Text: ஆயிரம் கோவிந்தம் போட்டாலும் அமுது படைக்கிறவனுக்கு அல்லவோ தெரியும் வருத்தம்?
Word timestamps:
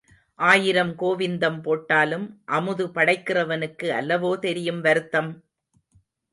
ஆயிரம் 0.39 0.93
கோவிந்தம் 0.99 1.61
போட்டாலும் 1.61 2.25
அமுது 2.51 2.87
படைக்கிறவனுக்கு 2.87 3.89
அல்லவோ 3.99 4.39
தெரியும் 4.39 4.81
வருத்தம்? 4.81 5.31